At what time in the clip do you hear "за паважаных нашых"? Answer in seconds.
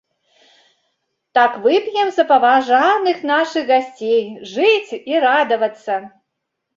2.15-3.63